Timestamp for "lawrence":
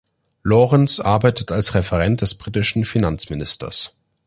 0.41-1.05